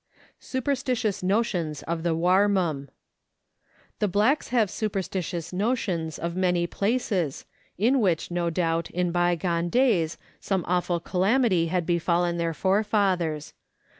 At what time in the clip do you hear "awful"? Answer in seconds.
10.67-10.99